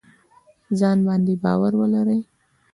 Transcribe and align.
ځان 0.79 0.97
باندې 1.07 1.33
باور 1.43 1.73
ولرئ 1.79 2.21